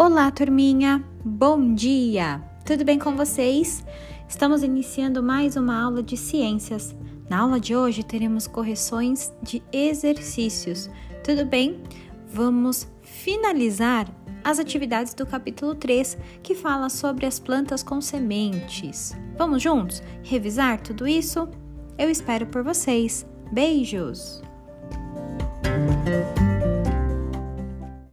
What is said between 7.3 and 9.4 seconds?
aula de hoje teremos correções